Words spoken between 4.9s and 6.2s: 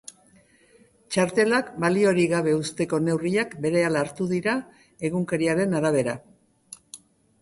egunkariaren arabera.